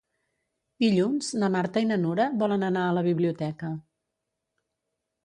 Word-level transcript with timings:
Dilluns 0.83 1.27
na 1.43 1.49
Marta 1.55 1.83
i 1.85 1.87
na 1.89 1.97
Nura 2.05 2.25
volen 2.45 2.65
anar 2.71 2.87
a 2.87 2.97
la 2.99 3.05
biblioteca. 3.09 3.71